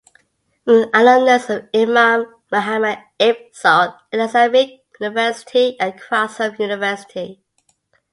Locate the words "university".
4.99-5.79, 6.59-7.39